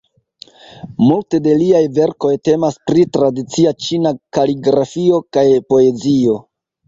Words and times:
Multe 1.09 1.39
de 1.47 1.51
liaj 1.59 1.81
verkoj 1.97 2.31
temas 2.47 2.79
pri 2.91 3.05
tradicia 3.17 3.75
ĉina 3.87 4.15
kaligrafio 4.37 5.19
kaj 5.37 5.45
poezio. 5.75 6.35